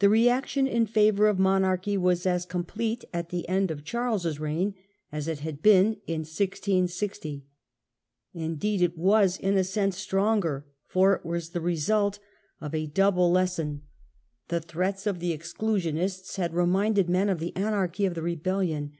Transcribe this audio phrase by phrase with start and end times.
[0.00, 4.74] The reaction in favour of monarchy was as complete at the end of Charles' reign
[5.10, 7.46] as it had been in 1660.
[8.34, 12.18] Indeed it was, in a sense, g^^^^^^ stronger, for it was the result
[12.60, 13.32] of a double *™' 88 THE NEW KING.
[13.32, 13.82] lesson:
[14.48, 18.92] the threats of the "Exclusionists" had reminded men of the anarchy of the Rebellion.